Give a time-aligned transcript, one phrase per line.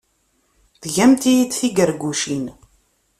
[0.83, 2.45] Tgamt-iyi-d tigargucin.